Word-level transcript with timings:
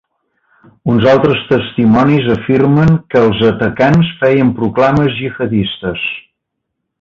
Uns 0.93 1.03
altres 1.09 1.43
testimonis 1.49 2.29
afirmen 2.35 2.95
que 3.15 3.21
els 3.27 3.43
atacants 3.53 4.09
feien 4.23 4.51
proclames 4.63 5.15
gihadistes. 5.21 6.09